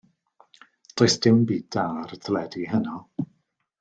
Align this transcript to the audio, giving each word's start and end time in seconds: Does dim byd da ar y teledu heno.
Does 1.01 1.15
dim 1.25 1.37
byd 1.51 1.67
da 1.77 1.85
ar 2.01 2.15
y 2.15 2.17
teledu 2.25 2.63
heno. 2.73 2.97